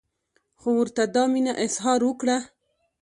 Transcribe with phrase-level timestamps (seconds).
[0.59, 2.37] خو ورته دا مینه اظهار وکړه.